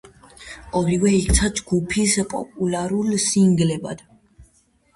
[0.79, 4.05] ორივე იქცა ჯგუფის პოპულარულ სინგლებად.